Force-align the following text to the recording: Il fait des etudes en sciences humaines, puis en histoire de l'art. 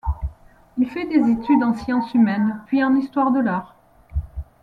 Il 0.79 0.89
fait 0.89 1.05
des 1.05 1.19
etudes 1.29 1.61
en 1.61 1.75
sciences 1.75 2.15
humaines, 2.15 2.63
puis 2.65 2.83
en 2.83 2.95
histoire 2.95 3.31
de 3.31 3.39
l'art. 3.39 3.75